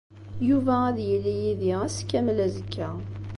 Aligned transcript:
Yuba 0.47 0.75
ad 0.87 0.97
yili 1.07 1.33
yid-i 1.41 1.71
ass 1.85 1.97
kamel 2.09 2.37
azekka. 2.45 2.89